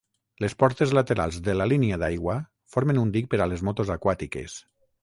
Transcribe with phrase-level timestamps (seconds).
[0.43, 2.35] Les portes laterals de la línia d'aigua
[2.77, 4.63] formen un dic per a les motos aquàtiques.